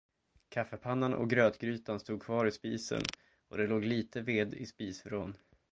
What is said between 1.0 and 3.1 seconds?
och grötgrytan stod kvar i spisen,